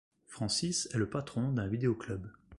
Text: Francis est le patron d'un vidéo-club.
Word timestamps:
Francis 0.25 0.89
est 0.95 0.97
le 0.97 1.07
patron 1.07 1.51
d'un 1.51 1.67
vidéo-club. 1.67 2.31